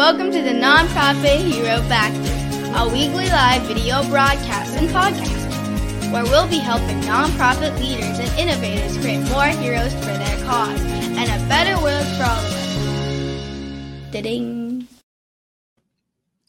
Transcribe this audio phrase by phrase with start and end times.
[0.00, 6.48] Welcome to the Nonprofit Hero Factory, a weekly live video broadcast and podcast where we'll
[6.48, 11.74] be helping nonprofit leaders and innovators create more heroes for their cause and a better
[11.82, 14.10] world for all of us.
[14.10, 14.88] Da-ding.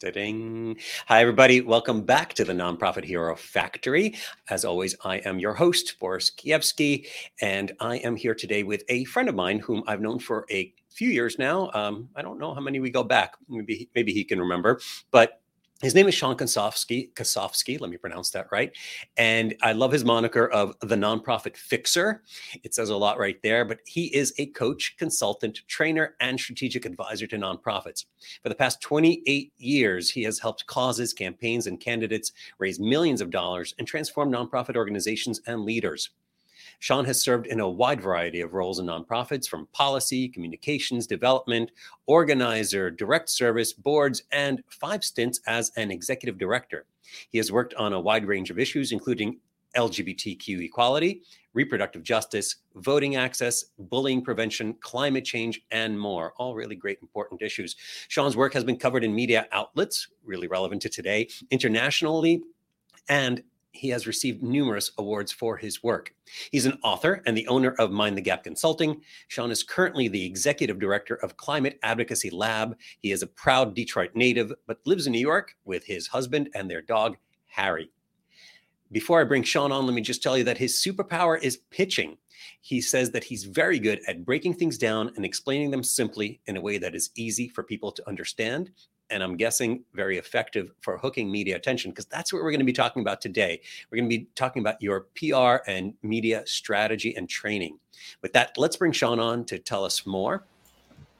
[0.00, 0.78] Da-ding.
[1.08, 1.60] Hi, everybody.
[1.60, 4.14] Welcome back to the Nonprofit Hero Factory.
[4.48, 7.06] As always, I am your host, Boris Kievsky,
[7.42, 10.72] and I am here today with a friend of mine whom I've known for a
[10.92, 11.70] few years now.
[11.74, 13.34] Um, I don't know how many we go back.
[13.48, 14.80] Maybe maybe he can remember,
[15.10, 15.42] but
[15.82, 17.12] his name is Sean Kosofsky.
[17.14, 18.70] Kosofsky, let me pronounce that right.
[19.16, 22.22] And I love his moniker of the nonprofit fixer.
[22.62, 26.84] It says a lot right there, but he is a coach, consultant, trainer, and strategic
[26.84, 28.04] advisor to nonprofits.
[28.44, 33.30] For the past 28 years, he has helped causes, campaigns, and candidates raise millions of
[33.30, 36.10] dollars and transform nonprofit organizations and leaders.
[36.82, 41.70] Sean has served in a wide variety of roles in nonprofits from policy, communications, development,
[42.06, 46.84] organizer, direct service, boards, and five stints as an executive director.
[47.30, 49.38] He has worked on a wide range of issues, including
[49.76, 51.22] LGBTQ equality,
[51.54, 56.32] reproductive justice, voting access, bullying prevention, climate change, and more.
[56.36, 57.76] All really great, important issues.
[58.08, 62.42] Sean's work has been covered in media outlets, really relevant to today, internationally,
[63.08, 66.14] and he has received numerous awards for his work.
[66.50, 69.00] He's an author and the owner of Mind the Gap Consulting.
[69.28, 72.76] Sean is currently the executive director of Climate Advocacy Lab.
[72.98, 76.70] He is a proud Detroit native, but lives in New York with his husband and
[76.70, 77.90] their dog, Harry.
[78.92, 82.18] Before I bring Sean on, let me just tell you that his superpower is pitching.
[82.60, 86.58] He says that he's very good at breaking things down and explaining them simply in
[86.58, 88.70] a way that is easy for people to understand
[89.12, 92.66] and I'm guessing very effective for hooking media attention because that's what we're going to
[92.66, 93.60] be talking about today.
[93.90, 97.78] We're going to be talking about your PR and media strategy and training.
[98.22, 100.44] With that, let's bring Sean on to tell us more.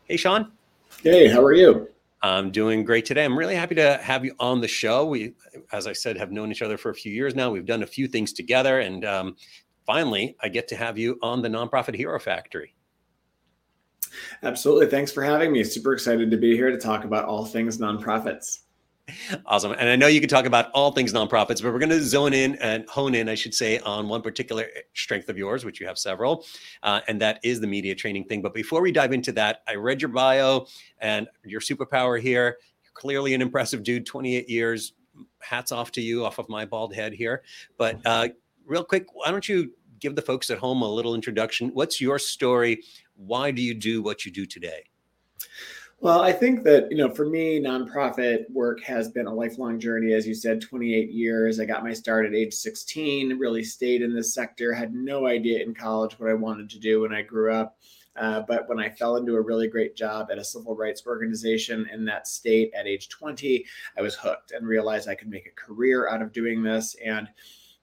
[0.07, 0.53] Hey, Sean.
[1.03, 1.89] Hey, how are you?
[2.23, 3.25] I'm doing great today.
[3.25, 5.05] I'm really happy to have you on the show.
[5.05, 5.35] We,
[5.73, 7.51] as I said, have known each other for a few years now.
[7.51, 9.37] We've done a few things together, and um,
[9.87, 12.75] finally, I get to have you on the Nonprofit Hero Factory.
[14.43, 14.87] Absolutely.
[14.87, 15.65] Thanks for having me.
[15.65, 18.61] Super excited to be here to talk about all things nonprofits.
[19.47, 19.73] Awesome.
[19.73, 22.33] And I know you can talk about all things nonprofits, but we're going to zone
[22.33, 25.87] in and hone in, I should say, on one particular strength of yours, which you
[25.87, 26.45] have several,
[26.83, 28.43] uh, and that is the media training thing.
[28.43, 30.67] But before we dive into that, I read your bio
[30.99, 32.59] and your superpower here.
[32.85, 34.93] You're clearly an impressive dude, 28 years.
[35.41, 37.43] Hats off to you, off of my bald head here.
[37.77, 38.29] But uh,
[38.65, 41.71] real quick, why don't you give the folks at home a little introduction?
[41.75, 42.83] What's your story?
[43.27, 44.85] Why do you do what you do today?
[46.03, 50.15] Well, I think that, you know, for me, nonprofit work has been a lifelong journey.
[50.15, 51.61] As you said, 28 years.
[51.61, 55.63] I got my start at age 16, really stayed in this sector, had no idea
[55.63, 57.79] in college what I wanted to do when I grew up.
[58.17, 61.89] Uh, but when I fell into a really great job at a civil rights organization
[61.93, 63.65] in that state at age 20,
[63.97, 66.97] I was hooked and realized I could make a career out of doing this.
[67.05, 67.29] And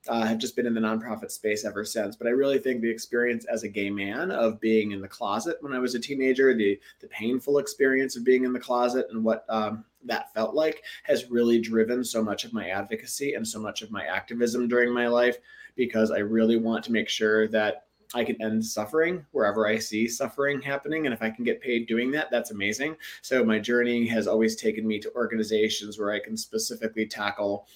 [0.10, 2.16] uh, have just been in the nonprofit space ever since.
[2.16, 5.58] But I really think the experience as a gay man of being in the closet
[5.62, 9.24] when I was a teenager, the the painful experience of being in the closet and
[9.24, 13.60] what um, that felt like has really driven so much of my advocacy and so
[13.60, 15.38] much of my activism during my life
[15.76, 20.08] because I really want to make sure that I can end suffering wherever I see
[20.08, 21.06] suffering happening.
[21.06, 22.96] And if I can get paid doing that, that's amazing.
[23.22, 27.68] So my journey has always taken me to organizations where I can specifically tackle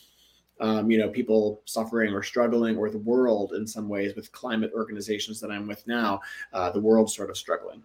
[0.63, 4.71] um, you know, people suffering or struggling, or the world in some ways with climate
[4.73, 6.21] organizations that I'm with now,
[6.53, 7.83] uh, the world's sort of struggling.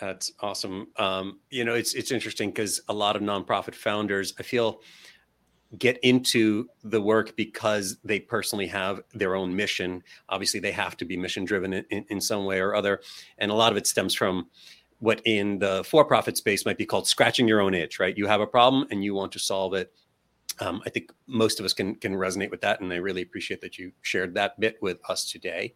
[0.00, 0.88] That's awesome.
[0.96, 4.80] Um, you know, it's it's interesting because a lot of nonprofit founders, I feel,
[5.78, 10.02] get into the work because they personally have their own mission.
[10.28, 13.00] Obviously, they have to be mission driven in, in, in some way or other,
[13.38, 14.48] and a lot of it stems from
[14.98, 18.00] what in the for-profit space might be called scratching your own itch.
[18.00, 18.18] Right?
[18.18, 19.92] You have a problem and you want to solve it
[20.60, 23.60] um, I think most of us can can resonate with that, and I really appreciate
[23.60, 25.74] that you shared that bit with us today.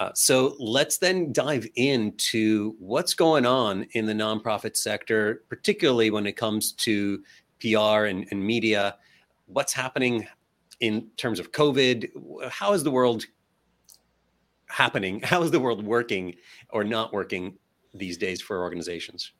[0.00, 6.26] Uh, so let's then dive into what's going on in the nonprofit sector, particularly when
[6.26, 7.22] it comes to
[7.60, 8.96] PR and, and media.
[9.46, 10.26] What's happening
[10.80, 12.50] in terms of COVID?
[12.50, 13.24] How is the world
[14.68, 15.20] happening?
[15.24, 16.34] How is the world working
[16.70, 17.56] or not working
[17.92, 19.32] these days for organizations?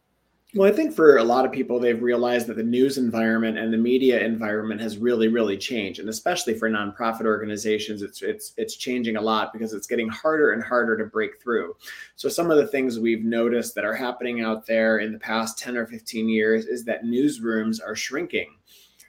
[0.55, 3.73] Well, I think for a lot of people, they've realized that the news environment and
[3.73, 8.77] the media environment has really, really changed, and especially for nonprofit organizations, it's it's it's
[8.77, 11.75] changing a lot because it's getting harder and harder to break through.
[12.15, 15.59] So, some of the things we've noticed that are happening out there in the past
[15.59, 18.55] ten or fifteen years is that newsrooms are shrinking.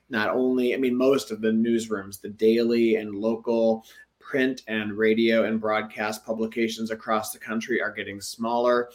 [0.09, 3.85] Not only, I mean, most of the newsrooms, the daily and local
[4.19, 8.89] print and radio and broadcast publications across the country are getting smaller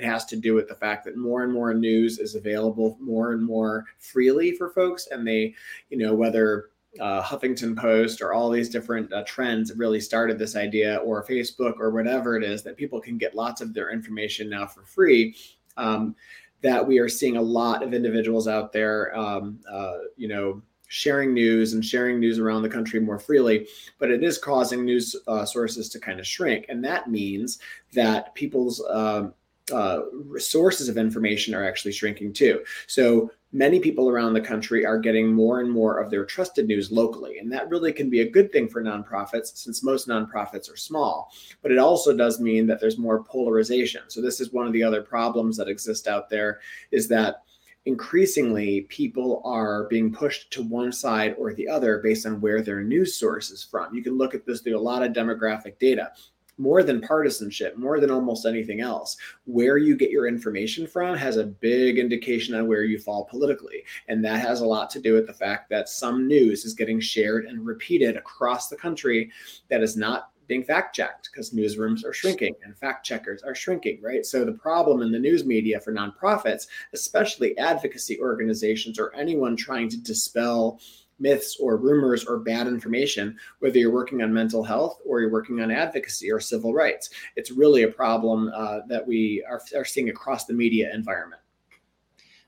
[0.00, 3.32] It has to do with the fact that more and more news is available more
[3.32, 5.08] and more freely for folks.
[5.10, 5.54] And they,
[5.90, 10.56] you know, whether uh, Huffington Post or all these different uh, trends really started this
[10.56, 14.48] idea, or Facebook or whatever it is, that people can get lots of their information
[14.48, 15.36] now for free.
[15.76, 16.16] Um,
[16.62, 21.32] that we are seeing a lot of individuals out there, um, uh, you know, sharing
[21.32, 23.68] news and sharing news around the country more freely,
[24.00, 26.66] but it is causing news uh, sources to kind of shrink.
[26.68, 27.60] And that means
[27.92, 29.32] that people's um,
[29.70, 30.02] uh,
[30.38, 32.62] sources of information are actually shrinking too.
[32.86, 36.92] So many people around the country are getting more and more of their trusted news
[36.92, 37.38] locally.
[37.38, 41.32] And that really can be a good thing for nonprofits since most nonprofits are small.
[41.62, 44.02] But it also does mean that there's more polarization.
[44.08, 47.42] So this is one of the other problems that exist out there is that
[47.86, 52.82] increasingly people are being pushed to one side or the other based on where their
[52.82, 53.94] news source is from.
[53.94, 56.12] You can look at this through a lot of demographic data
[56.60, 59.16] more than partisanship, more than almost anything else.
[59.44, 63.82] Where you get your information from has a big indication on where you fall politically.
[64.08, 67.00] And that has a lot to do with the fact that some news is getting
[67.00, 69.30] shared and repeated across the country
[69.68, 74.00] that is not being fact checked because newsrooms are shrinking and fact checkers are shrinking,
[74.02, 74.26] right?
[74.26, 79.88] So the problem in the news media for nonprofits, especially advocacy organizations or anyone trying
[79.90, 80.80] to dispel
[81.20, 85.60] myths or rumors or bad information, whether you're working on mental health or you're working
[85.60, 87.10] on advocacy or civil rights.
[87.36, 91.42] It's really a problem uh, that we are, are seeing across the media environment.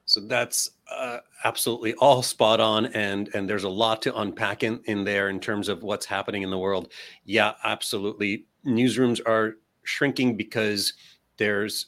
[0.04, 4.80] So that's uh, absolutely all spot on, and and there's a lot to unpack in,
[4.84, 6.92] in there in terms of what's happening in the world.
[7.24, 8.46] Yeah, absolutely.
[8.66, 9.54] Newsrooms are
[9.84, 10.94] shrinking because
[11.36, 11.86] there's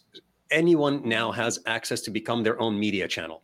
[0.51, 3.43] anyone now has access to become their own media channel.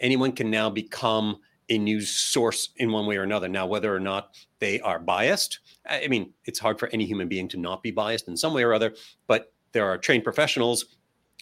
[0.00, 1.38] Anyone can now become
[1.72, 3.48] a news source in one way or another.
[3.48, 7.48] Now, whether or not they are biased, I mean, it's hard for any human being
[7.48, 8.94] to not be biased in some way or other,
[9.26, 10.84] but there are trained professionals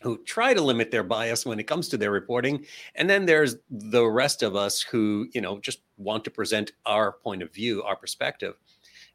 [0.03, 2.65] who try to limit their bias when it comes to their reporting.
[2.95, 7.13] And then there's the rest of us who, you know, just want to present our
[7.13, 8.55] point of view, our perspective.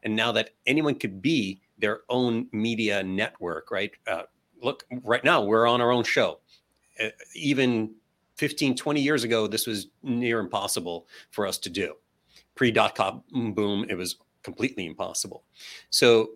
[0.02, 3.90] And now that anyone could be their own media network, right?
[4.06, 4.24] Uh,
[4.62, 6.40] look, right now we're on our own show.
[7.02, 7.94] Uh, even
[8.36, 11.94] 15, 20 years ago, this was near impossible for us to do.
[12.54, 13.22] Pre dot com
[13.54, 15.44] boom, it was completely impossible.
[15.90, 16.30] So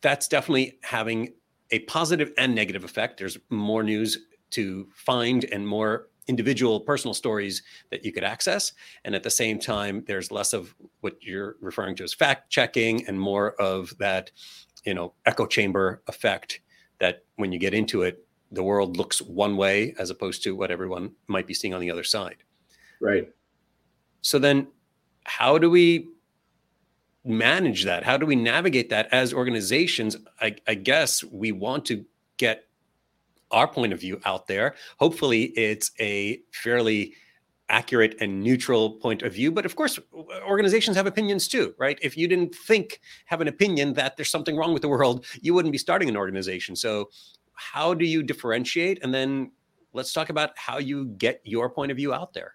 [0.00, 1.34] that's definitely having
[1.70, 3.18] a positive and negative effect.
[3.18, 4.18] There's more news
[4.50, 8.72] to find and more individual personal stories that you could access.
[9.04, 13.06] And at the same time, there's less of what you're referring to as fact checking
[13.06, 14.30] and more of that,
[14.84, 16.60] you know, echo chamber effect
[16.98, 18.25] that when you get into it,
[18.56, 21.90] the world looks one way as opposed to what everyone might be seeing on the
[21.90, 22.38] other side.
[23.00, 23.28] Right.
[24.22, 24.68] So then
[25.24, 26.08] how do we
[27.24, 28.04] manage that?
[28.04, 30.16] How do we navigate that as organizations?
[30.40, 32.04] I, I, guess we want to
[32.36, 32.64] get
[33.50, 34.74] our point of view out there.
[34.98, 37.14] Hopefully, it's a fairly
[37.68, 39.50] accurate and neutral point of view.
[39.50, 39.98] But of course,
[40.46, 41.98] organizations have opinions too, right?
[42.00, 45.52] If you didn't think, have an opinion that there's something wrong with the world, you
[45.52, 46.76] wouldn't be starting an organization.
[46.76, 47.10] So
[47.56, 49.02] how do you differentiate?
[49.02, 49.50] And then
[49.92, 52.54] let's talk about how you get your point of view out there.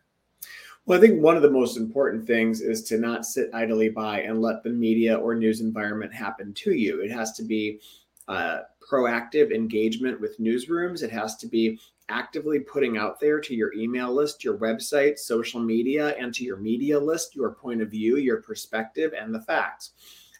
[0.85, 4.21] Well, I think one of the most important things is to not sit idly by
[4.21, 7.01] and let the media or news environment happen to you.
[7.01, 7.79] It has to be
[8.27, 8.61] uh,
[8.91, 11.03] proactive engagement with newsrooms.
[11.03, 15.59] It has to be actively putting out there to your email list, your website, social
[15.59, 19.91] media, and to your media list your point of view, your perspective, and the facts.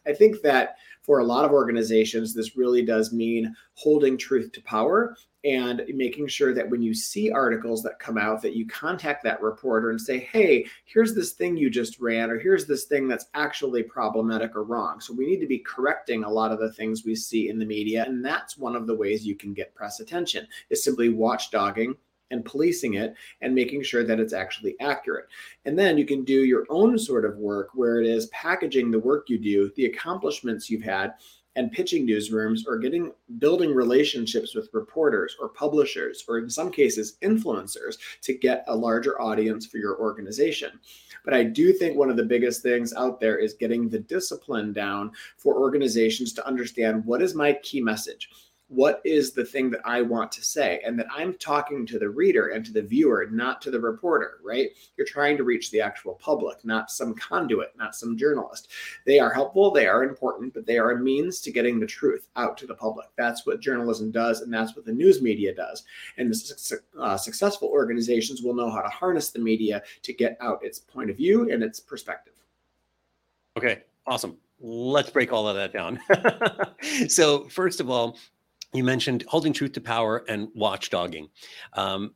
[0.08, 4.62] I think that for a lot of organizations, this really does mean holding truth to
[4.62, 9.24] power and making sure that when you see articles that come out that you contact
[9.24, 13.08] that reporter and say hey here's this thing you just ran or here's this thing
[13.08, 15.00] that's actually problematic or wrong.
[15.00, 17.66] So we need to be correcting a lot of the things we see in the
[17.66, 21.96] media and that's one of the ways you can get press attention is simply watchdogging
[22.32, 25.28] and policing it and making sure that it's actually accurate.
[25.66, 29.00] And then you can do your own sort of work where it is packaging the
[29.00, 31.14] work you do, the accomplishments you've had,
[31.56, 37.18] and pitching newsrooms or getting building relationships with reporters or publishers or in some cases
[37.22, 40.80] influencers to get a larger audience for your organization.
[41.26, 44.74] But I do think one of the biggest things out there is getting the discipline
[44.74, 48.30] down for organizations to understand what is my key message
[48.72, 50.82] what is the thing that I want to say?
[50.86, 54.40] And that I'm talking to the reader and to the viewer, not to the reporter,
[54.42, 54.70] right?
[54.96, 58.70] You're trying to reach the actual public, not some conduit, not some journalist.
[59.06, 62.30] They are helpful, they are important, but they are a means to getting the truth
[62.38, 63.10] out to the public.
[63.18, 65.84] That's what journalism does, and that's what the news media does.
[66.18, 70.64] And the uh, successful organizations will know how to harness the media to get out
[70.64, 72.36] its point of view and its perspective.
[73.58, 74.38] Okay, awesome.
[74.64, 76.00] Let's break all of that down.
[77.10, 78.18] so, first of all,
[78.74, 81.30] you mentioned holding truth to power and watchdogging.
[81.74, 82.14] Um,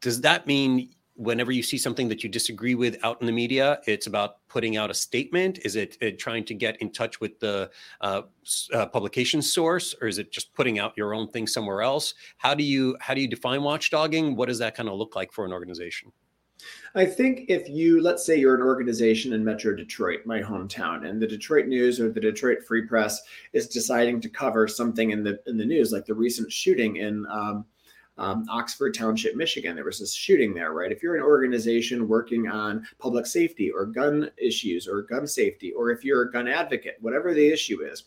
[0.00, 3.80] does that mean whenever you see something that you disagree with out in the media,
[3.86, 5.58] it's about putting out a statement?
[5.64, 7.70] Is it, it trying to get in touch with the
[8.00, 8.22] uh,
[8.72, 12.14] uh, publication source, or is it just putting out your own thing somewhere else?
[12.38, 14.36] How do you how do you define watchdogging?
[14.36, 16.12] What does that kind of look like for an organization?
[16.94, 21.20] I think if you, let's say you're an organization in Metro Detroit, my hometown, and
[21.20, 23.22] the Detroit News or the Detroit Free Press
[23.54, 27.24] is deciding to cover something in the in the news, like the recent shooting in
[27.30, 27.64] um,
[28.18, 29.74] um, Oxford Township, Michigan.
[29.74, 30.92] There was this shooting there, right?
[30.92, 35.90] If you're an organization working on public safety or gun issues or gun safety, or
[35.90, 38.04] if you're a gun advocate, whatever the issue is,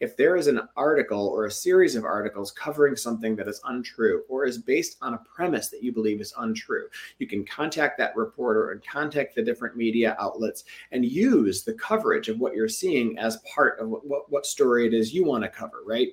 [0.00, 4.22] if there is an article or a series of articles covering something that is untrue
[4.28, 6.86] or is based on a premise that you believe is untrue,
[7.18, 12.28] you can contact that reporter and contact the different media outlets and use the coverage
[12.28, 15.42] of what you're seeing as part of what, what, what story it is you want
[15.42, 16.08] to cover, right?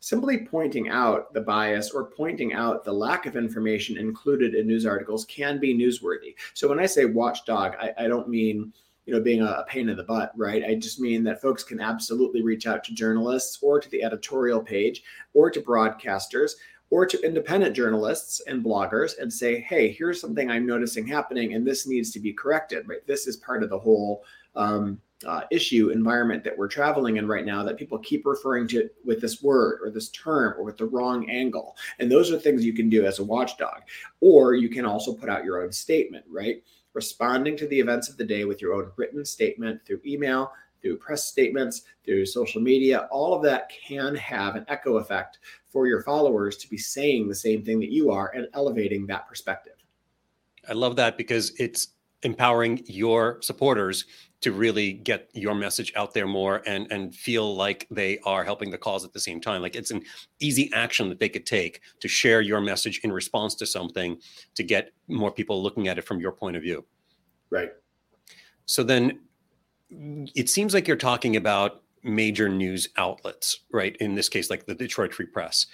[0.00, 4.86] simply pointing out the bias or pointing out the lack of information included in news
[4.86, 6.34] articles can be newsworthy.
[6.54, 8.72] So when I say watchdog, I, I don't mean
[9.10, 11.80] you know being a, pain in the butt right i just mean that folks can
[11.80, 15.02] absolutely reach out to journalists or to the editorial page
[15.34, 16.52] or to broadcasters
[16.90, 21.66] or to independent journalists and bloggers and say hey here's something i'm noticing happening and
[21.66, 24.22] this needs to be corrected right this is part of the whole
[24.54, 28.88] um, uh, issue environment that we're traveling in right now that people keep referring to
[29.04, 31.76] with this word or this term or with the wrong angle.
[31.98, 33.82] And those are things you can do as a watchdog.
[34.22, 36.62] Or you can also put out your own statement, right?
[36.92, 40.96] Responding to the events of the day with your own written statement through email, through
[40.96, 46.02] press statements, through social media, all of that can have an echo effect for your
[46.02, 49.74] followers to be saying the same thing that you are and elevating that perspective.
[50.68, 51.88] I love that because it's
[52.22, 54.04] empowering your supporters
[54.40, 58.70] to really get your message out there more and and feel like they are helping
[58.70, 59.62] the cause at the same time.
[59.62, 60.02] Like it's an
[60.40, 64.18] easy action that they could take to share your message in response to something
[64.54, 66.84] to get more people looking at it from your point of view.
[67.50, 67.70] Right.
[68.66, 69.20] So then
[69.90, 73.96] it seems like you're talking about major news outlets right?
[74.00, 75.66] In this case like the detroit free press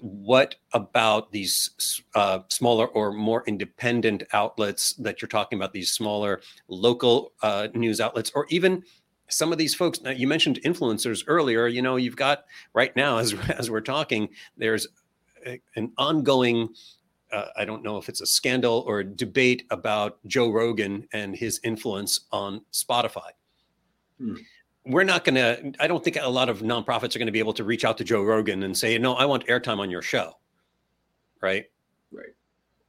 [0.00, 6.40] what about these uh, smaller or more independent outlets that you're talking about, these smaller
[6.68, 8.82] local uh, news outlets, or even
[9.28, 10.00] some of these folks?
[10.00, 11.66] Now, you mentioned influencers earlier.
[11.66, 14.86] You know, you've got right now, as as we're talking, there's
[15.46, 16.70] a, an ongoing.
[17.32, 21.36] Uh, I don't know if it's a scandal or a debate about Joe Rogan and
[21.36, 23.30] his influence on Spotify.
[24.18, 24.34] Hmm
[24.90, 27.38] we're not going to i don't think a lot of nonprofits are going to be
[27.38, 30.02] able to reach out to joe rogan and say no i want airtime on your
[30.02, 30.36] show.
[31.40, 31.70] Right?
[32.12, 32.34] Right.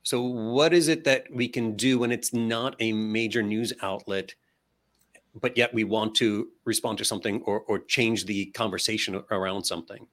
[0.03, 4.35] So what is it that we can do when it's not a major news outlet
[5.39, 10.05] but yet we want to respond to something or, or change the conversation around something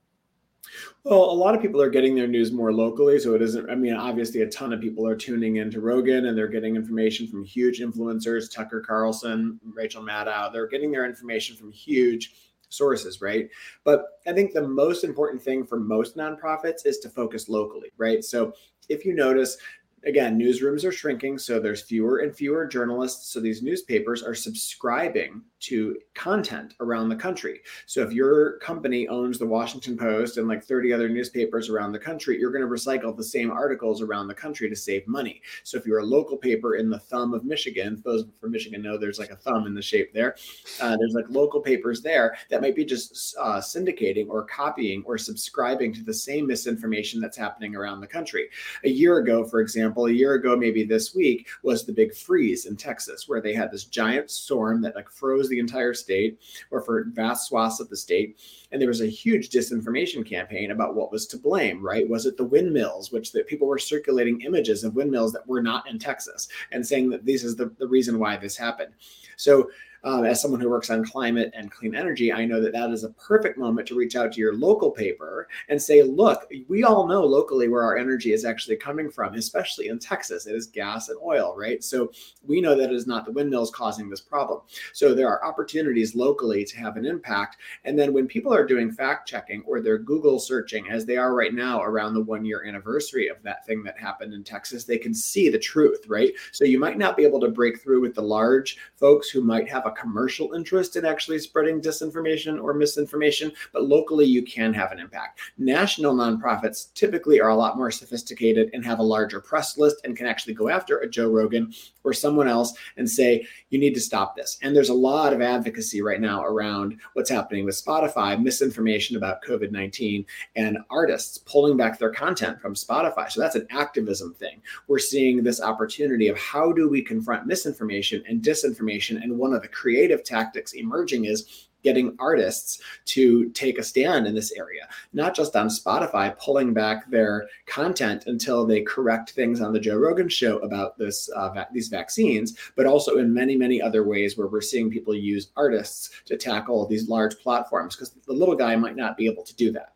[1.05, 3.19] well, a lot of people are getting their news more locally.
[3.19, 6.37] So it isn't, I mean, obviously, a ton of people are tuning into Rogan and
[6.37, 10.53] they're getting information from huge influencers, Tucker Carlson, Rachel Maddow.
[10.53, 12.35] They're getting their information from huge
[12.69, 13.49] sources, right?
[13.85, 18.23] But I think the most important thing for most nonprofits is to focus locally, right?
[18.23, 18.53] So
[18.89, 19.57] if you notice,
[20.05, 23.33] again, newsrooms are shrinking, so there's fewer and fewer journalists.
[23.33, 27.61] So these newspapers are subscribing to content around the country.
[27.87, 31.99] So if your company owns the Washington Post and like 30 other newspapers around the
[31.99, 35.43] country, you're going to recycle the same articles around the country to save money.
[35.65, 38.97] So if you're a local paper in the thumb of Michigan, those from Michigan know
[38.97, 40.37] there's like a thumb in the shape there.
[40.81, 45.19] Uh, there's like local papers there that might be just uh, syndicating or copying or
[45.19, 48.49] subscribing to the same misinformation that's happening around the country.
[48.85, 52.67] A year ago, for example, a year ago, maybe this week, was the big freeze
[52.67, 56.41] in Texas, where they had this giant storm that like froze the entire state
[56.71, 58.39] or for vast swaths of the state.
[58.71, 62.09] And there was a huge disinformation campaign about what was to blame, right?
[62.09, 65.89] Was it the windmills, which that people were circulating images of windmills that were not
[65.89, 68.93] in Texas and saying that this is the, the reason why this happened.
[69.37, 69.71] So
[70.05, 73.05] um, as someone who works on climate and clean energy, I know that that is
[73.05, 77.07] a perfect moment to reach out to your local paper and say, look, we all
[77.07, 80.47] know locally where our energy is actually coming from, especially in Texas.
[80.47, 81.83] It is gas and oil, right?
[81.83, 82.13] So
[82.47, 84.61] we know that it is not the windmills causing this problem.
[84.93, 87.57] So there are opportunities locally to have an impact.
[87.85, 91.35] And then when people are doing fact checking or they're Google searching, as they are
[91.35, 94.99] right now around the one year anniversary of that thing that happened in Texas, they
[94.99, 96.33] can see the truth, right?
[96.53, 99.69] So you might not be able to break through with the large folks who might
[99.69, 104.93] have a commercial interest in actually spreading disinformation or misinformation, but locally you can have
[104.93, 105.41] an impact.
[105.59, 110.17] National nonprofits typically are a lot more sophisticated and have a larger press list and
[110.17, 111.73] can actually go after a Joe Rogan
[112.09, 114.59] or someone else and say, you need to stop this.
[114.63, 119.43] And there's a lot of advocacy right now around what's happening with Spotify, misinformation about
[119.45, 120.25] COVID 19,
[120.57, 123.31] and artists pulling back their content from Spotify.
[123.31, 124.63] So that's an activism thing.
[124.87, 129.23] We're seeing this opportunity of how do we confront misinformation and disinformation.
[129.23, 134.35] And one of the creative tactics emerging is getting artists to take a stand in
[134.35, 139.73] this area, not just on Spotify pulling back their content until they correct things on
[139.73, 143.81] the Joe Rogan show about this uh, va- these vaccines, but also in many many
[143.81, 148.33] other ways where we're seeing people use artists to tackle these large platforms because the
[148.33, 149.95] little guy might not be able to do that.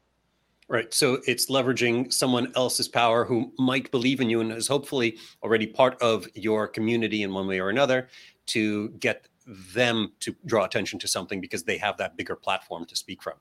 [0.68, 0.94] Right.
[0.94, 5.66] So it's leveraging someone else's power who might believe in you and is hopefully already
[5.66, 8.08] part of your community in one way or another
[8.46, 12.96] to get them to draw attention to something because they have that bigger platform to
[12.96, 13.34] speak from.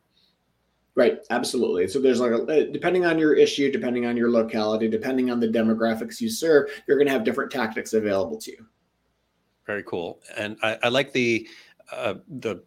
[0.96, 1.88] Right, absolutely.
[1.88, 5.48] So there's like a, depending on your issue, depending on your locality, depending on the
[5.48, 8.65] demographics you serve, you're going to have different tactics available to you.
[9.65, 11.48] Very cool, and I, I like the
[11.93, 12.63] uh, the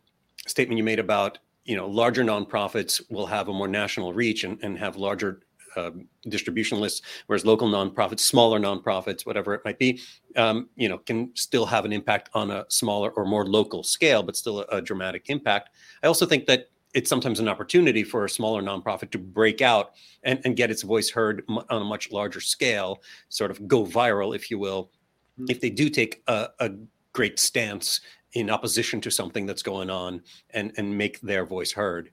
[0.46, 4.58] statement you made about you know larger nonprofits will have a more national reach and,
[4.62, 5.40] and have larger
[5.76, 10.00] um, distribution lists, whereas local nonprofits, smaller nonprofits, whatever it might be,
[10.36, 14.22] um, you know, can still have an impact on a smaller or more local scale,
[14.22, 15.70] but still a, a dramatic impact.
[16.02, 19.92] I also think that it's sometimes an opportunity for a smaller nonprofit to break out
[20.22, 24.34] and, and get its voice heard on a much larger scale, sort of go viral,
[24.34, 24.90] if you will,
[25.38, 25.46] mm-hmm.
[25.48, 26.70] if they do take a, a
[27.12, 28.00] great stance
[28.34, 32.10] in opposition to something that's going on and and make their voice heard.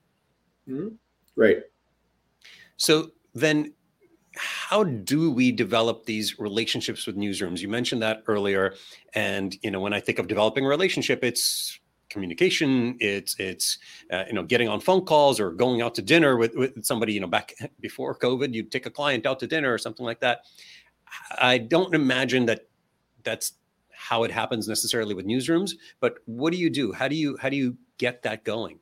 [0.67, 0.89] Mm-hmm.
[1.35, 1.57] Right.
[2.77, 3.73] So then
[4.35, 7.59] how do we develop these relationships with newsrooms?
[7.59, 8.75] You mentioned that earlier
[9.13, 13.77] and you know when i think of developing a relationship it's communication it's it's
[14.11, 17.13] uh, you know getting on phone calls or going out to dinner with, with somebody
[17.13, 20.19] you know back before covid you'd take a client out to dinner or something like
[20.19, 20.41] that.
[21.37, 22.67] I don't imagine that
[23.23, 23.53] that's
[23.91, 26.91] how it happens necessarily with newsrooms but what do you do?
[26.91, 28.79] How do you how do you get that going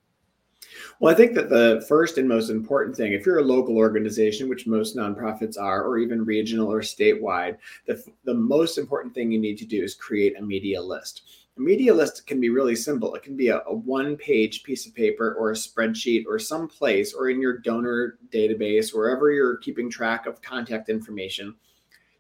[1.00, 4.50] well, I think that the first and most important thing, if you're a local organization,
[4.50, 9.40] which most nonprofits are, or even regional or statewide, the, the most important thing you
[9.40, 11.24] need to do is create a media list.
[11.58, 13.16] A media list can be really simple.
[13.16, 16.68] It can be a, a one page piece of paper or a spreadsheet or some
[16.68, 21.56] place or in your donor database, wherever you're keeping track of contact information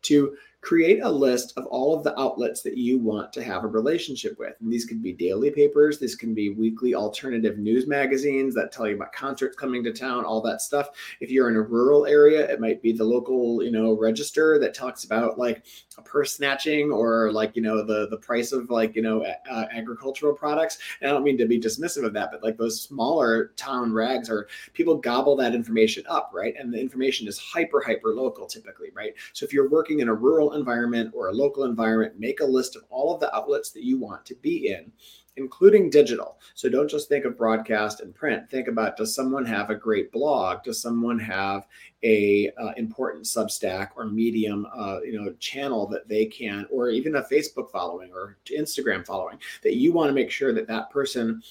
[0.01, 3.67] to create a list of all of the outlets that you want to have a
[3.67, 4.55] relationship with.
[4.59, 8.87] And these could be daily papers, this can be weekly alternative news magazines that tell
[8.87, 10.89] you about concerts coming to town, all that stuff.
[11.21, 14.73] If you're in a rural area, it might be the local, you know, register that
[14.73, 15.63] talks about like
[15.97, 19.65] a purse snatching or like, you know, the the price of like, you know, uh,
[19.71, 20.77] agricultural products.
[21.01, 24.29] And I don't mean to be dismissive of that, but like those smaller town rags
[24.29, 26.53] are people gobble that information up, right?
[26.59, 29.13] And the information is hyper hyper local typically, right?
[29.33, 32.75] So if you're working in a rural environment or a local environment, make a list
[32.75, 34.91] of all of the outlets that you want to be in,
[35.37, 36.37] including digital.
[36.53, 38.49] So don't just think of broadcast and print.
[38.49, 40.63] Think about does someone have a great blog?
[40.63, 41.67] Does someone have
[42.03, 47.15] a uh, important Substack or Medium, uh, you know, channel that they can, or even
[47.15, 51.41] a Facebook following or Instagram following that you want to make sure that that person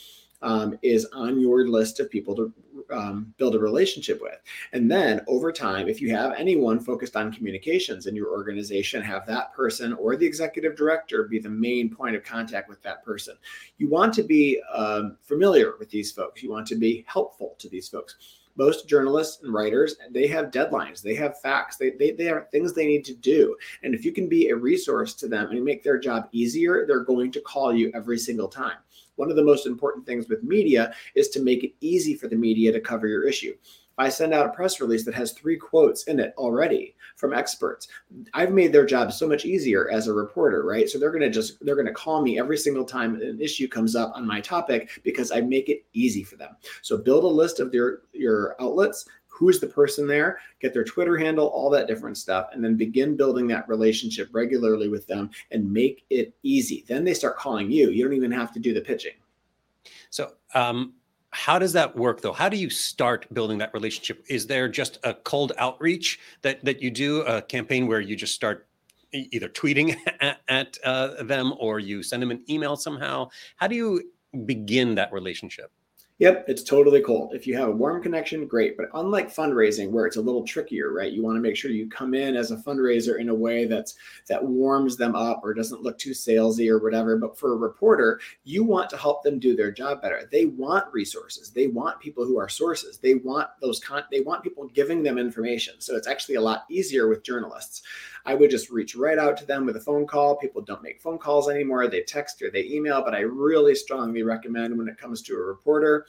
[0.42, 2.52] um, is on your list of people to
[2.90, 4.38] um, build a relationship with.
[4.72, 9.26] And then over time, if you have anyone focused on communications in your organization, have
[9.26, 13.36] that person or the executive director be the main point of contact with that person.
[13.78, 17.68] You want to be um, familiar with these folks, you want to be helpful to
[17.68, 18.16] these folks.
[18.56, 21.00] Most journalists and writers they have deadlines.
[21.00, 21.76] They have facts.
[21.76, 23.56] They, they, they have things they need to do.
[23.84, 27.04] And if you can be a resource to them and make their job easier they're
[27.04, 28.78] going to call you every single time
[29.18, 32.36] one of the most important things with media is to make it easy for the
[32.36, 33.54] media to cover your issue.
[33.98, 37.88] I send out a press release that has three quotes in it already from experts,
[38.32, 40.88] I've made their job so much easier as a reporter, right?
[40.88, 43.66] So they're going to just they're going to call me every single time an issue
[43.66, 46.56] comes up on my topic because I make it easy for them.
[46.82, 51.16] So build a list of your your outlets, who's the person there, get their Twitter
[51.16, 55.72] handle, all that different stuff, and then begin building that relationship regularly with them and
[55.72, 56.84] make it easy.
[56.88, 57.90] Then they start calling you.
[57.90, 59.12] You don't even have to do the pitching.
[60.10, 60.94] So, um,
[61.30, 62.32] how does that work though?
[62.32, 64.24] How do you start building that relationship?
[64.28, 68.34] Is there just a cold outreach that that you do a campaign where you just
[68.34, 68.66] start
[69.12, 73.28] either tweeting at, at uh, them or you send them an email somehow?
[73.56, 74.10] How do you
[74.46, 75.70] begin that relationship?
[76.20, 77.32] Yep, it's totally cold.
[77.32, 78.76] If you have a warm connection, great.
[78.76, 81.12] But unlike fundraising, where it's a little trickier, right?
[81.12, 83.94] You want to make sure you come in as a fundraiser in a way that's
[84.26, 87.16] that warms them up or doesn't look too salesy or whatever.
[87.16, 90.28] But for a reporter, you want to help them do their job better.
[90.32, 91.50] They want resources.
[91.50, 92.98] They want people who are sources.
[92.98, 94.02] They want those con.
[94.10, 95.74] They want people giving them information.
[95.78, 97.82] So it's actually a lot easier with journalists.
[98.28, 100.36] I would just reach right out to them with a phone call.
[100.36, 101.88] People don't make phone calls anymore.
[101.88, 103.02] They text or they email.
[103.02, 106.04] But I really strongly recommend when it comes to a reporter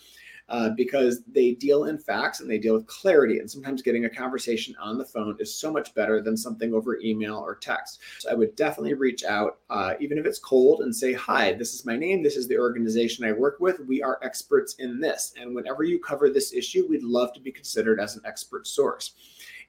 [0.49, 3.39] uh, because they deal in facts and they deal with clarity.
[3.39, 6.99] And sometimes getting a conversation on the phone is so much better than something over
[6.99, 8.01] email or text.
[8.17, 11.73] So I would definitely reach out, uh, even if it's cold, and say, Hi, this
[11.73, 12.21] is my name.
[12.21, 13.79] This is the organization I work with.
[13.79, 15.33] We are experts in this.
[15.39, 19.13] And whenever you cover this issue, we'd love to be considered as an expert source.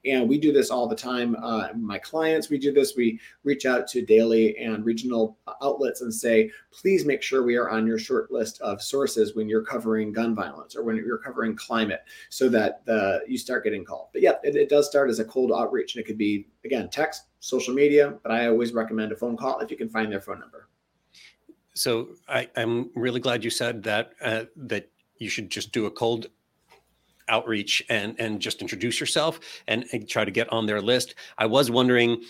[0.05, 1.35] And we do this all the time.
[1.41, 2.95] Uh, my clients, we do this.
[2.95, 7.69] We reach out to daily and regional outlets and say, please make sure we are
[7.69, 11.55] on your short list of sources when you're covering gun violence or when you're covering
[11.55, 14.07] climate so that the, you start getting called.
[14.11, 16.89] But yeah, it, it does start as a cold outreach and it could be, again,
[16.89, 20.21] text, social media, but I always recommend a phone call if you can find their
[20.21, 20.67] phone number.
[21.73, 25.91] So I, am really glad you said that uh, that you should just do a
[25.91, 26.27] cold
[27.31, 31.15] outreach and and just introduce yourself and, and try to get on their list.
[31.37, 32.21] I was wondering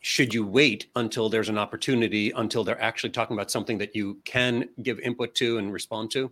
[0.00, 4.20] should you wait until there's an opportunity until they're actually talking about something that you
[4.24, 6.30] can give input to and respond to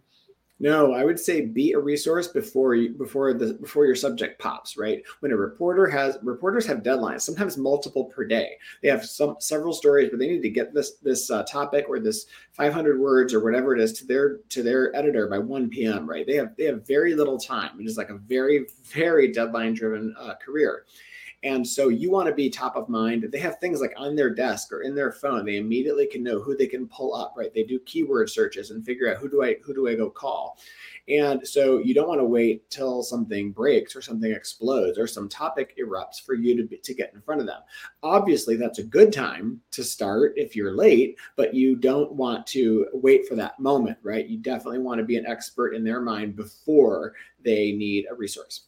[0.61, 4.77] no, I would say be a resource before you before the before your subject pops,
[4.77, 5.03] right?
[5.19, 8.53] When a reporter has reporters have deadlines, sometimes multiple per day.
[8.81, 11.99] They have some several stories, but they need to get this this uh, topic or
[11.99, 16.09] this 500 words or whatever it is to their to their editor by 1 p.m.
[16.09, 16.25] Right?
[16.25, 17.81] They have they have very little time.
[17.81, 20.85] It is like a very very deadline driven uh, career.
[21.45, 23.29] And so you want to be top of mind.
[23.31, 25.45] They have things like on their desk or in their phone.
[25.45, 27.53] They immediately can know who they can pull up, right?
[27.53, 30.59] They do keyword searches and figure out who do I who do I go call.
[31.07, 35.29] And so you don't want to wait till something breaks or something explodes or some
[35.29, 37.61] topic erupts for you to, be, to get in front of them.
[38.03, 42.87] Obviously, that's a good time to start if you're late, but you don't want to
[42.95, 44.27] wait for that moment, right?
[44.27, 47.13] You definitely want to be an expert in their mind before
[47.45, 48.63] they need a resource.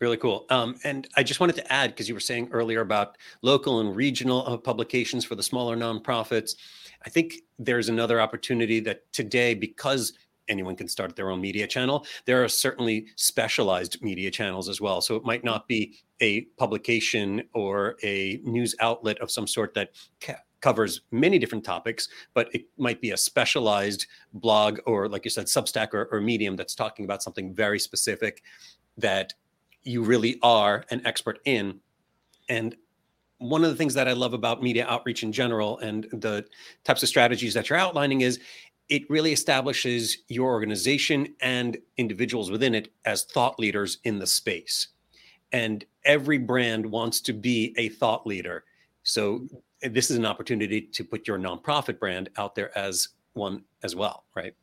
[0.00, 0.46] Really cool.
[0.48, 3.94] Um, and I just wanted to add because you were saying earlier about local and
[3.94, 6.56] regional uh, publications for the smaller nonprofits.
[7.04, 10.14] I think there's another opportunity that today, because
[10.48, 15.02] anyone can start their own media channel, there are certainly specialized media channels as well.
[15.02, 19.90] So it might not be a publication or a news outlet of some sort that
[20.22, 25.30] ca- covers many different topics, but it might be a specialized blog or, like you
[25.30, 28.42] said, Substack or, or Medium that's talking about something very specific
[28.96, 29.34] that
[29.82, 31.80] you really are an expert in.
[32.48, 32.76] And
[33.38, 36.44] one of the things that I love about media outreach in general and the
[36.84, 38.38] types of strategies that you're outlining is
[38.90, 44.88] it really establishes your organization and individuals within it as thought leaders in the space.
[45.52, 48.64] And every brand wants to be a thought leader.
[49.04, 49.46] So
[49.82, 54.24] this is an opportunity to put your nonprofit brand out there as one as well,
[54.34, 54.54] right?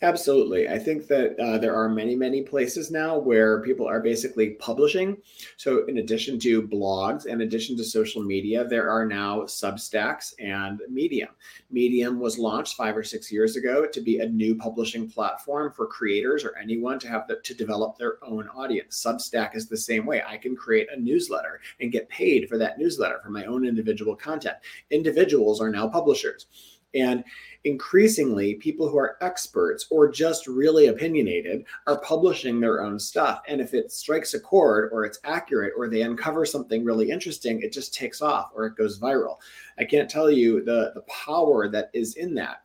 [0.00, 0.68] Absolutely.
[0.68, 5.16] I think that uh, there are many, many places now where people are basically publishing.
[5.56, 10.80] So, in addition to blogs, in addition to social media, there are now Substacks and
[10.88, 11.30] Medium.
[11.72, 15.88] Medium was launched five or six years ago to be a new publishing platform for
[15.88, 19.04] creators or anyone to have the, to develop their own audience.
[19.04, 20.22] Substack is the same way.
[20.24, 24.14] I can create a newsletter and get paid for that newsletter for my own individual
[24.14, 24.58] content.
[24.90, 26.46] Individuals are now publishers.
[26.94, 27.22] And
[27.64, 33.42] increasingly, people who are experts or just really opinionated are publishing their own stuff.
[33.46, 37.60] And if it strikes a chord or it's accurate or they uncover something really interesting,
[37.60, 39.36] it just takes off or it goes viral.
[39.78, 42.62] I can't tell you the, the power that is in that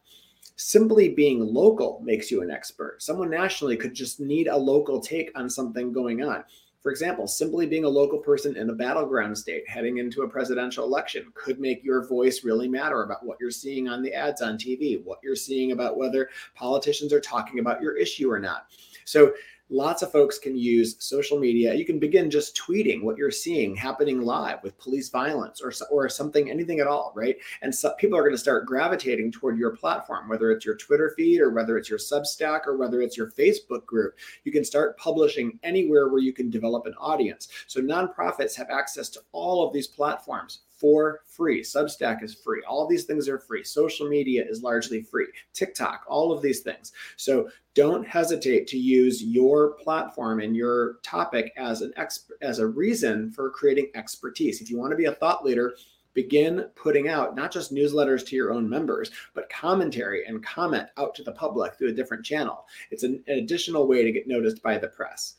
[0.56, 3.02] simply being local makes you an expert.
[3.02, 6.44] Someone nationally could just need a local take on something going on.
[6.84, 10.84] For example, simply being a local person in a battleground state heading into a presidential
[10.84, 14.58] election could make your voice really matter about what you're seeing on the ads on
[14.58, 18.66] TV, what you're seeing about whether politicians are talking about your issue or not.
[19.06, 19.34] So
[19.74, 21.74] lots of folks can use social media.
[21.74, 26.08] You can begin just tweeting what you're seeing happening live with police violence or, or
[26.10, 27.38] something, anything at all, right?
[27.64, 31.12] And so people are going to start gravitating toward your platform, whether it's your Twitter
[31.18, 34.14] feed or whether it's your Substack or whether it's your Facebook group.
[34.44, 37.48] You can start publishing anywhere where you can develop an audience.
[37.66, 41.62] So nonprofits have access to all of these platforms for free.
[41.62, 42.62] Substack is free.
[42.68, 43.64] All these things are free.
[43.64, 45.28] Social media is largely free.
[45.54, 46.92] TikTok, all of these things.
[47.16, 52.68] So don't hesitate to use your platform and your topic as an exp- as a
[52.68, 54.60] reason for creating expertise.
[54.60, 55.74] If you want to be a thought leader,
[56.14, 61.16] begin putting out not just newsletters to your own members, but commentary and comment out
[61.16, 62.66] to the public through a different channel.
[62.92, 65.36] It's an, an additional way to get noticed by the press.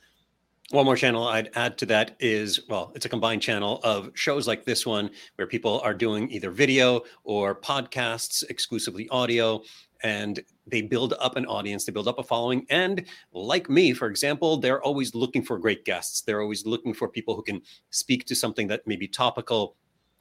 [0.70, 4.48] One more channel I'd add to that is well, it's a combined channel of shows
[4.48, 9.62] like this one where people are doing either video or podcasts, exclusively audio,
[10.02, 12.66] and they build up an audience, they build up a following.
[12.70, 16.22] And like me, for example, they're always looking for great guests.
[16.22, 19.76] They're always looking for people who can speak to something that may be topical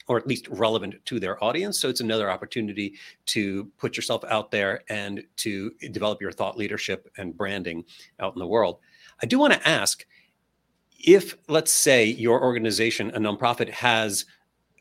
[0.08, 1.80] or at least relevant to their audience.
[1.80, 2.96] So it's another opportunity
[3.28, 7.86] to put yourself out there and to develop your thought leadership and branding
[8.20, 8.80] out in the world.
[9.22, 10.06] I do want to ask
[11.04, 14.26] if, let's say, your organization, a nonprofit, has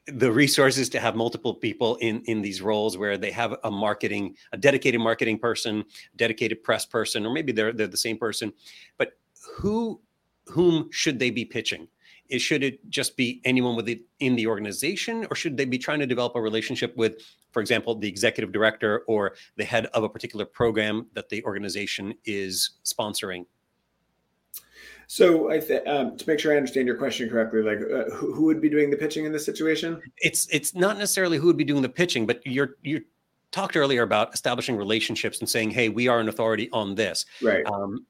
[0.06, 4.34] the resources to have multiple people in in these roles where they have a marketing
[4.50, 5.84] a dedicated marketing person
[6.16, 8.52] dedicated press person or maybe they're they're the same person
[8.98, 9.12] but
[9.54, 10.00] who
[10.46, 11.88] whom should they be pitching?
[12.28, 16.00] Is should it just be anyone within in the organization or should they be trying
[16.00, 17.18] to develop a relationship with
[17.52, 22.14] for example the executive director or the head of a particular program that the organization
[22.24, 23.44] is sponsoring
[25.12, 28.32] so I th- um, to make sure I understand your question correctly, like uh, who,
[28.32, 30.00] who, would be doing the pitching in this situation?
[30.16, 33.04] It's it's not necessarily who would be doing the pitching, but you're you
[33.50, 37.62] talked earlier about establishing relationships and saying, "Hey, we are an authority on this." Right.
[37.66, 38.06] Um,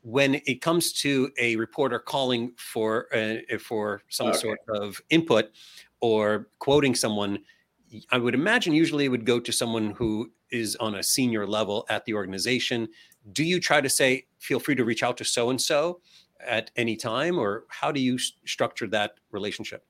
[0.00, 4.38] when it comes to a reporter calling for uh, for some okay.
[4.38, 5.50] sort of input
[6.00, 7.40] or quoting someone,
[8.10, 11.84] I would imagine usually it would go to someone who is on a senior level
[11.90, 12.88] at the organization.
[13.32, 16.00] Do you try to say, "Feel free to reach out to so and so"?
[16.40, 19.84] at any time or how do you structure that relationship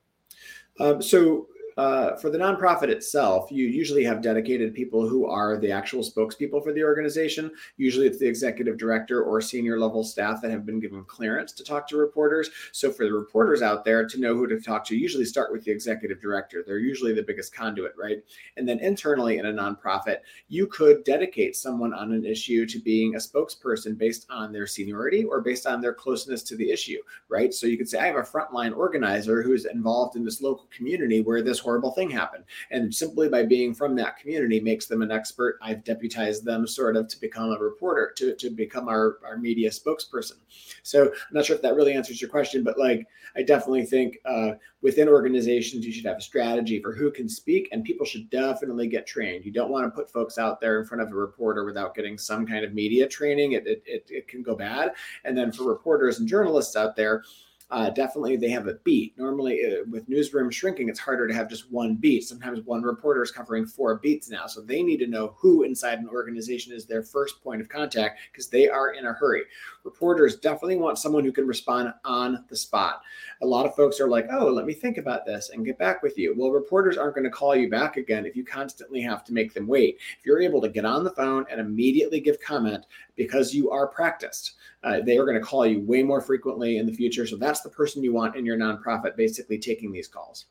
[0.79, 5.71] um, so uh, for the nonprofit itself, you usually have dedicated people who are the
[5.71, 7.51] actual spokespeople for the organization.
[7.77, 11.65] Usually it's the executive director or senior level staff that have been given clearance to
[11.65, 12.51] talk to reporters.
[12.73, 15.65] So for the reporters out there to know who to talk to, usually start with
[15.65, 16.65] the executive director.
[16.67, 18.23] They're usually the biggest conduit, right?
[18.57, 23.15] And then internally in a nonprofit, you could dedicate someone on an issue to being
[23.15, 27.53] a spokesperson based on their seniority or based on their closeness to the issue, right?
[27.53, 31.21] So you could say, I have a frontline organizer who's involved in this local community
[31.21, 32.45] where this horrible thing happen.
[32.71, 35.59] And simply by being from that community makes them an expert.
[35.61, 39.71] I've deputized them sort of to become a reporter, to, to become our, our media
[39.71, 40.39] spokesperson.
[40.85, 44.19] So I'm not sure if that really answers your question, but like I definitely think
[44.25, 48.31] uh, within organizations, you should have a strategy for who can speak, and people should
[48.31, 49.45] definitely get trained.
[49.45, 52.17] You don't want to put folks out there in front of a reporter without getting
[52.17, 53.53] some kind of media training.
[53.53, 54.93] It, it, it, it can go bad.
[55.25, 57.25] And then for reporters and journalists out there,
[57.71, 59.19] uh, definitely they have a beat.
[59.19, 62.23] Normally, uh, with newsroom shrinking, it's harder to have just one beat.
[62.23, 64.47] Sometimes one reporter is covering four beats now.
[64.47, 68.21] So they need to know who inside an organization is their first point of contact
[68.31, 69.43] because they are in a hurry.
[69.87, 73.03] Reporters definitely want someone who can respond on the spot.
[73.41, 76.03] A lot of folks are like, oh, let me think about this and get back
[76.03, 76.35] with you.
[76.37, 79.55] Well, reporters aren't going to call you back again if you constantly have to make
[79.55, 79.99] them wait.
[80.19, 83.87] If you're able to get on the phone and immediately give comment because you are
[83.87, 87.25] practiced, uh, they are going to call you way more frequently in the future.
[87.25, 90.47] So that's the person you want in your nonprofit basically taking these calls.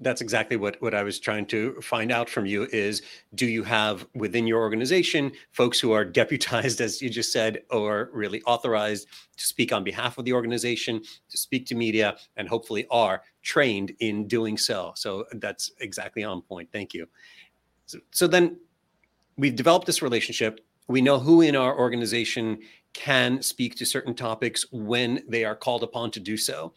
[0.00, 3.02] That's exactly what, what I was trying to find out from you is
[3.34, 8.10] do you have within your organization folks who are deputized, as you just said, or
[8.12, 12.86] really authorized to speak on behalf of the organization, to speak to media, and hopefully
[12.90, 14.92] are trained in doing so.
[14.94, 16.68] So that's exactly on point.
[16.72, 17.06] Thank you.
[17.86, 18.58] So, so then
[19.36, 20.60] we've developed this relationship.
[20.88, 22.58] We know who in our organization
[22.92, 26.72] can speak to certain topics when they are called upon to do so.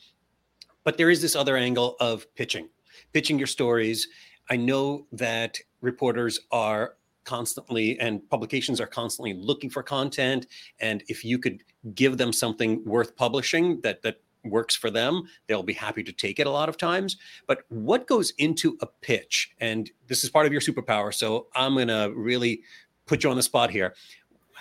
[0.84, 2.70] But there is this other angle of pitching,
[3.14, 4.08] pitching your stories.
[4.50, 10.48] I know that reporters are constantly and publications are constantly looking for content
[10.80, 15.62] and if you could give them something worth publishing that that works for them they'll
[15.62, 19.52] be happy to take it a lot of times but what goes into a pitch
[19.60, 22.64] and this is part of your superpower so i'm going to really
[23.06, 23.94] put you on the spot here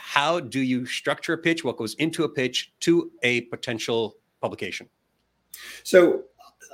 [0.01, 1.63] how do you structure a pitch?
[1.63, 4.89] What goes into a pitch to a potential publication?
[5.85, 6.25] So,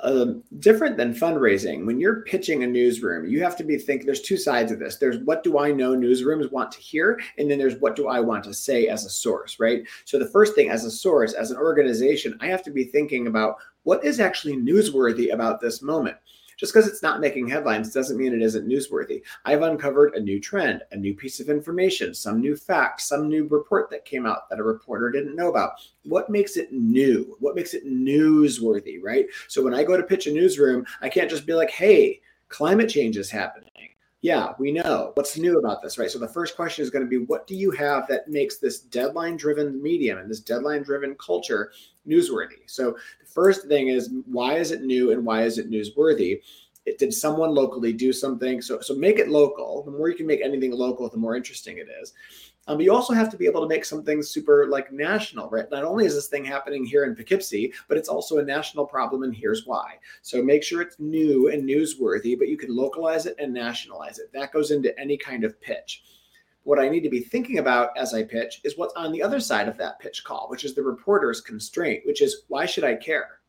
[0.03, 1.85] uh, different than fundraising.
[1.85, 4.97] When you're pitching a newsroom, you have to be thinking there's two sides of this.
[4.97, 8.19] There's what do I know newsrooms want to hear, and then there's what do I
[8.19, 9.83] want to say as a source, right?
[10.05, 13.27] So, the first thing as a source, as an organization, I have to be thinking
[13.27, 16.17] about what is actually newsworthy about this moment.
[16.57, 19.21] Just because it's not making headlines doesn't mean it isn't newsworthy.
[19.45, 23.47] I've uncovered a new trend, a new piece of information, some new fact, some new
[23.47, 25.73] report that came out that a reporter didn't know about.
[26.03, 27.37] What makes it new?
[27.39, 29.27] What makes it newsworthy, right?
[29.47, 32.89] So when I go to pitch a newsroom, I can't just be like, hey, climate
[32.89, 33.69] change is happening.
[34.27, 35.13] Yeah, we know.
[35.13, 36.11] What's new about this, right?
[36.11, 38.81] So the first question is going to be what do you have that makes this
[38.81, 41.71] deadline driven medium and this deadline driven culture
[42.05, 42.59] newsworthy?
[42.65, 46.41] So the first thing is why is it new and why is it newsworthy?
[46.85, 48.61] It, did someone locally do something?
[48.61, 49.83] So, so make it local.
[49.83, 52.11] The more you can make anything local, the more interesting it is.
[52.67, 55.69] Um, but you also have to be able to make something super like national, right?
[55.71, 59.23] Not only is this thing happening here in Poughkeepsie, but it's also a national problem,
[59.23, 59.95] and here's why.
[60.21, 64.31] So make sure it's new and newsworthy, but you can localize it and nationalize it.
[64.33, 66.03] That goes into any kind of pitch.
[66.63, 69.39] What I need to be thinking about as I pitch is what's on the other
[69.39, 72.95] side of that pitch call, which is the reporter's constraint, which is why should I
[72.95, 73.39] care?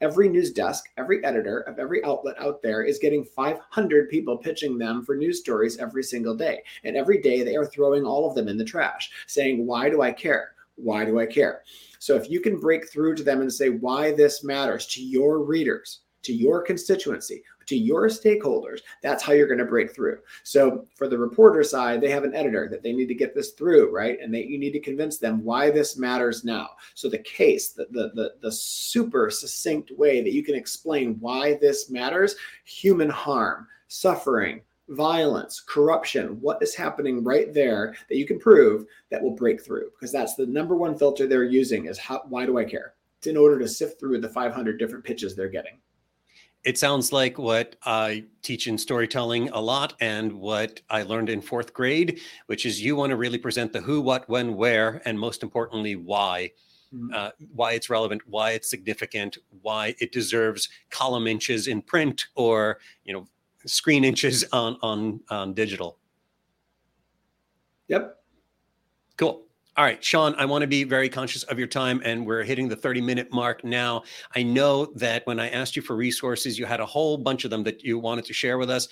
[0.00, 4.78] Every news desk, every editor of every outlet out there is getting 500 people pitching
[4.78, 6.62] them for news stories every single day.
[6.84, 10.02] And every day they are throwing all of them in the trash, saying, Why do
[10.02, 10.52] I care?
[10.76, 11.62] Why do I care?
[11.98, 15.42] So if you can break through to them and say why this matters to your
[15.42, 20.18] readers, to your constituency, to your stakeholders, that's how you're going to break through.
[20.42, 23.52] So for the reporter side, they have an editor that they need to get this
[23.52, 24.18] through, right?
[24.20, 26.70] And they you need to convince them why this matters now.
[26.94, 31.54] So the case, the the the, the super succinct way that you can explain why
[31.54, 38.38] this matters, human harm, suffering, violence, corruption, what is happening right there that you can
[38.38, 42.22] prove that will break through because that's the number one filter they're using is how
[42.28, 42.94] why do I care?
[43.18, 45.78] It's in order to sift through the 500 different pitches they're getting
[46.66, 51.40] it sounds like what I teach in storytelling a lot and what I learned in
[51.40, 55.18] fourth grade, which is you want to really present the who, what, when, where, and
[55.18, 56.50] most importantly, why.
[56.92, 57.14] Mm-hmm.
[57.14, 62.78] Uh, why it's relevant, why it's significant, why it deserves column inches in print or
[63.04, 63.26] you know
[63.66, 65.98] screen inches on on on digital.
[67.88, 68.16] Yep.
[69.16, 69.45] Cool.
[69.76, 72.66] All right, Sean, I want to be very conscious of your time, and we're hitting
[72.66, 74.04] the 30 minute mark now.
[74.34, 77.50] I know that when I asked you for resources, you had a whole bunch of
[77.50, 78.88] them that you wanted to share with us.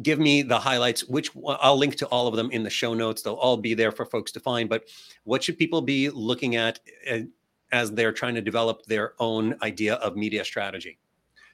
[0.00, 3.22] Give me the highlights, which I'll link to all of them in the show notes.
[3.22, 4.68] They'll all be there for folks to find.
[4.68, 4.84] But
[5.24, 7.24] what should people be looking at eh,
[7.72, 10.98] as they're trying to develop their own idea of media strategy?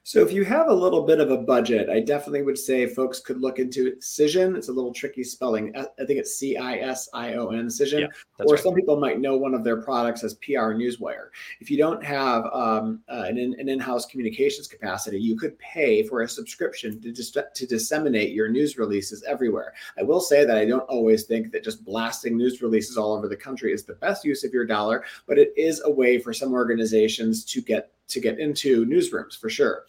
[0.03, 3.21] So if you have a little bit of a budget, I definitely would say folks
[3.21, 4.57] could look into Cision.
[4.57, 5.77] It's a little tricky spelling.
[5.77, 8.01] I think it's C I S I O N Cision.
[8.01, 8.07] Yeah,
[8.47, 8.63] or right.
[8.63, 11.29] some people might know one of their products as PR Newswire.
[11.61, 16.23] If you don't have um, uh, an, an in-house communications capacity, you could pay for
[16.23, 19.75] a subscription to just to disseminate your news releases everywhere.
[19.99, 23.29] I will say that I don't always think that just blasting news releases all over
[23.29, 26.33] the country is the best use of your dollar, but it is a way for
[26.33, 29.87] some organizations to get to get into newsrooms for sure.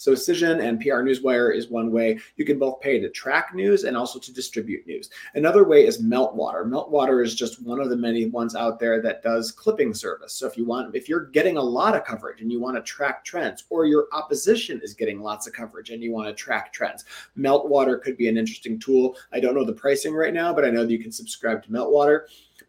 [0.00, 2.18] So Cision and PR Newswire is one way.
[2.36, 5.10] You can both pay to track news and also to distribute news.
[5.34, 6.64] Another way is Meltwater.
[6.64, 10.32] Meltwater is just one of the many ones out there that does clipping service.
[10.32, 12.82] So if you want, if you're getting a lot of coverage and you want to
[12.82, 16.72] track trends, or your opposition is getting lots of coverage and you want to track
[16.72, 17.04] trends,
[17.36, 19.18] Meltwater could be an interesting tool.
[19.34, 21.68] I don't know the pricing right now, but I know that you can subscribe to
[21.68, 22.20] Meltwater.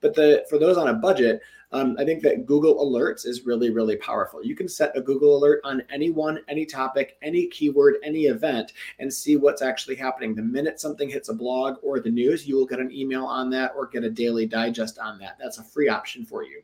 [0.01, 3.69] But the for those on a budget, um, I think that Google Alerts is really,
[3.69, 4.43] really powerful.
[4.43, 9.13] You can set a Google alert on anyone, any topic, any keyword, any event, and
[9.13, 10.35] see what's actually happening.
[10.35, 13.49] The minute something hits a blog or the news, you will get an email on
[13.51, 15.37] that or get a daily digest on that.
[15.39, 16.61] That's a free option for you.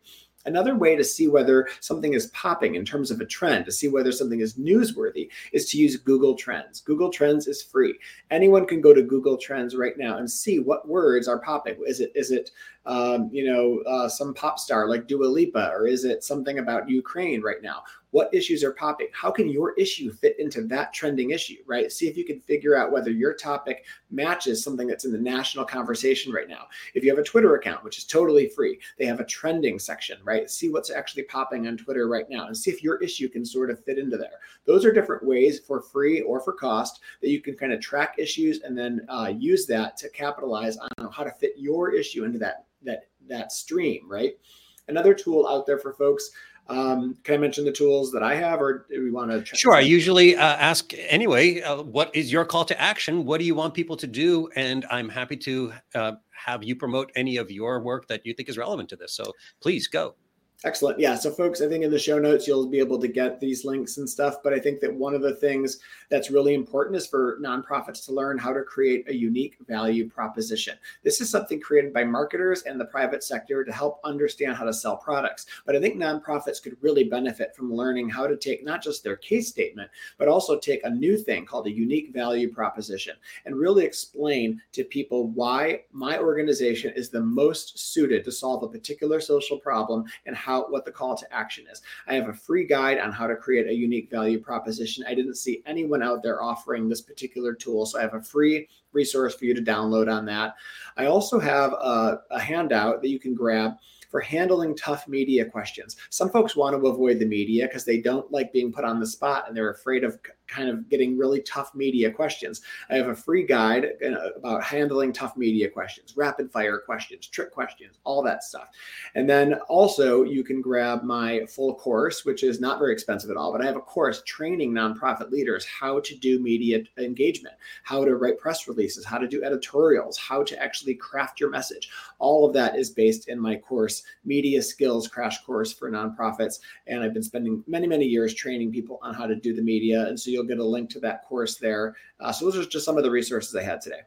[0.47, 3.87] Another way to see whether something is popping in terms of a trend, to see
[3.87, 6.81] whether something is newsworthy, is to use Google Trends.
[6.81, 7.99] Google Trends is free.
[8.31, 11.75] Anyone can go to Google Trends right now and see what words are popping.
[11.85, 12.51] Is it is it
[12.85, 16.89] um, you know uh, some pop star like Dua Lipa, or is it something about
[16.89, 17.83] Ukraine right now?
[18.17, 19.09] What issues are popping?
[19.11, 21.91] How can your issue fit into that trending issue right?
[21.91, 25.65] See if you can figure out whether your topic matches something that's in the national
[25.65, 26.65] conversation right now.
[26.95, 30.17] If you have a twitter account which is totally free they have a trending section
[30.23, 30.49] right?
[30.49, 33.69] See what's actually popping on twitter right now and see if your issue can sort
[33.69, 34.39] of fit into there.
[34.65, 38.15] Those are different ways for free or for cost that you can kind of track
[38.17, 42.39] issues and then uh, use that to capitalize on how to fit your issue into
[42.39, 44.39] that that that stream right?
[44.87, 46.31] Another tool out there for folks
[46.69, 49.55] um, can I mention the tools that I have, or do we want to?
[49.55, 49.73] Sure.
[49.73, 51.61] I usually uh, ask anyway.
[51.61, 53.25] Uh, what is your call to action?
[53.25, 54.49] What do you want people to do?
[54.55, 58.49] And I'm happy to uh, have you promote any of your work that you think
[58.49, 59.13] is relevant to this.
[59.13, 60.15] So please go.
[60.63, 60.99] Excellent.
[60.99, 61.13] Yeah.
[61.13, 63.97] So, folks, I think in the show notes, you'll be able to get these links
[63.97, 64.37] and stuff.
[64.43, 65.77] But I think that one of the things
[66.09, 70.75] that's really important is for nonprofits to learn how to create a unique value proposition.
[71.03, 74.73] This is something created by marketers and the private sector to help understand how to
[74.73, 75.45] sell products.
[75.63, 79.17] But I think nonprofits could really benefit from learning how to take not just their
[79.17, 83.15] case statement, but also take a new thing called a unique value proposition
[83.45, 88.67] and really explain to people why my organization is the most suited to solve a
[88.67, 91.81] particular social problem and how what the call to action is.
[92.07, 95.03] I have a free guide on how to create a unique value proposition.
[95.05, 98.69] I didn't see anyone out there offering this particular tool, so I have a free
[98.93, 100.55] resource for you to download on that.
[100.95, 103.73] I also have a, a handout that you can grab
[104.09, 105.97] for handling tough media questions.
[106.11, 109.05] Some folks want to avoid the media because they don't like being put on the
[109.05, 110.17] spot and they're afraid of
[110.47, 112.61] kind of getting really tough media questions.
[112.89, 113.93] I have a free guide
[114.35, 118.69] about handling tough media questions, rapid fire questions, trick questions, all that stuff.
[119.15, 123.37] And then also you can grab my full course, which is not very expensive at
[123.37, 128.05] all, but I have a course training nonprofit leaders how to do media engagement, how
[128.05, 131.89] to write press releases, how to do editorials, how to actually craft your message.
[132.19, 136.59] All of that is based in my course, Media Skills Crash Course for Nonprofits.
[136.87, 140.07] And I've been spending many, many years training people on how to do the media.
[140.07, 141.95] And so you'll get a link to that course there.
[142.19, 144.01] Uh, so those are just some of the resources I had today.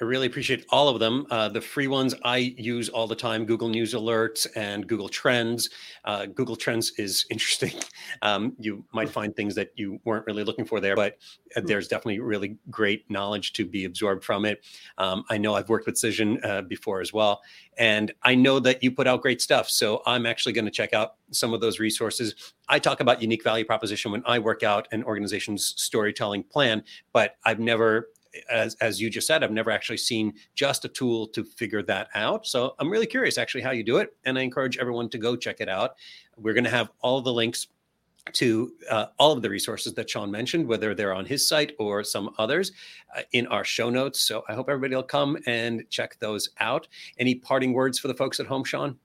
[0.00, 1.26] I really appreciate all of them.
[1.30, 5.70] Uh, the free ones I use all the time Google News Alerts and Google Trends.
[6.04, 7.72] Uh, Google Trends is interesting.
[8.22, 11.18] Um, you might find things that you weren't really looking for there, but
[11.56, 11.66] uh, hmm.
[11.66, 14.64] there's definitely really great knowledge to be absorbed from it.
[14.98, 17.42] Um, I know I've worked with Cision uh, before as well,
[17.78, 19.70] and I know that you put out great stuff.
[19.70, 22.54] So I'm actually going to check out some of those resources.
[22.68, 26.82] I talk about unique value proposition when I work out an organization's storytelling plan,
[27.12, 28.08] but I've never
[28.50, 32.08] as, as you just said, I've never actually seen just a tool to figure that
[32.14, 32.46] out.
[32.46, 34.16] So I'm really curious actually how you do it.
[34.24, 35.96] And I encourage everyone to go check it out.
[36.36, 37.68] We're going to have all the links
[38.32, 42.02] to uh, all of the resources that Sean mentioned, whether they're on his site or
[42.02, 42.72] some others,
[43.16, 44.22] uh, in our show notes.
[44.22, 46.88] So I hope everybody will come and check those out.
[47.18, 48.96] Any parting words for the folks at home, Sean?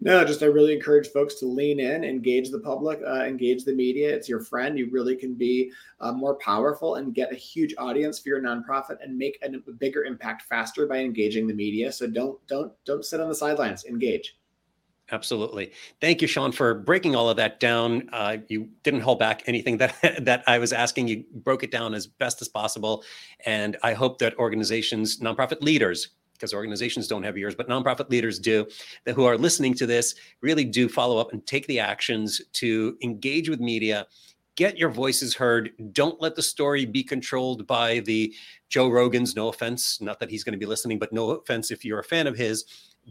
[0.00, 3.74] No, just I really encourage folks to lean in, engage the public, uh, engage the
[3.74, 4.14] media.
[4.14, 4.78] It's your friend.
[4.78, 9.02] You really can be uh, more powerful and get a huge audience for your nonprofit
[9.02, 11.92] and make a, a bigger impact faster by engaging the media.
[11.92, 13.84] So don't don't don't sit on the sidelines.
[13.84, 14.36] Engage.
[15.12, 15.72] Absolutely.
[16.00, 18.08] Thank you, Sean, for breaking all of that down.
[18.12, 21.08] Uh, you didn't hold back anything that that I was asking.
[21.08, 23.04] You broke it down as best as possible,
[23.44, 26.10] and I hope that organizations, nonprofit leaders,
[26.40, 28.66] because organizations don't have ears, but nonprofit leaders do,
[29.04, 32.96] that who are listening to this really do follow up and take the actions to
[33.02, 34.06] engage with media.
[34.56, 35.70] Get your voices heard.
[35.92, 38.34] Don't let the story be controlled by the
[38.70, 39.36] Joe Rogans.
[39.36, 42.04] No offense, not that he's going to be listening, but no offense if you're a
[42.04, 42.64] fan of his.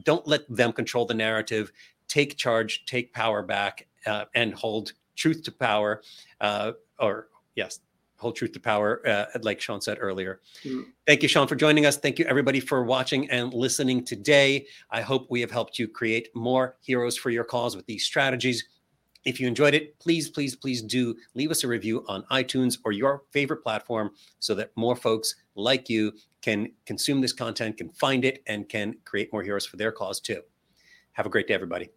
[0.04, 1.72] Don't let them control the narrative.
[2.08, 6.02] Take charge, take power back, uh, and hold truth to power.
[6.42, 7.80] Uh, or, yes,
[8.20, 10.42] hold truth to power, uh, like Sean said earlier.
[10.64, 10.86] Mm.
[11.08, 11.98] Thank you, Sean, for joining us.
[11.98, 14.68] Thank you, everybody, for watching and listening today.
[14.92, 18.66] I hope we have helped you create more heroes for your cause with these strategies.
[19.26, 22.92] If you enjoyed it, please, please, please do leave us a review on iTunes or
[22.92, 28.24] your favorite platform so that more folks like you can consume this content, can find
[28.24, 30.42] it, and can create more heroes for their cause too.
[31.14, 31.90] Have a great day, everybody.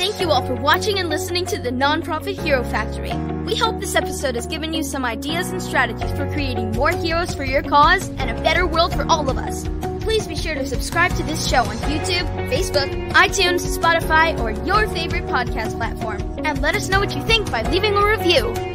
[0.00, 3.12] Thank you all for watching and listening to the Nonprofit Hero Factory.
[3.44, 7.34] We hope this episode has given you some ideas and strategies for creating more heroes
[7.34, 9.68] for your cause and a better world for all of us.
[10.02, 14.88] Please be sure to subscribe to this show on YouTube, Facebook, iTunes, Spotify, or your
[14.88, 16.22] favorite podcast platform.
[16.46, 18.69] And let us know what you think by leaving a review.